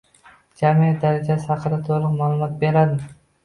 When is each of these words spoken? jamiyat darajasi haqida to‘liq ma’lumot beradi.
jamiyat 0.61 0.97
darajasi 1.03 1.47
haqida 1.53 1.79
to‘liq 1.93 2.19
ma’lumot 2.25 2.61
beradi. 2.69 3.11